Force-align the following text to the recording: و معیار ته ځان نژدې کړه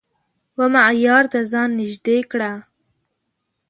و 0.57 0.59
معیار 0.73 1.23
ته 1.31 1.39
ځان 1.51 1.69
نژدې 1.79 2.17
کړه 2.31 2.51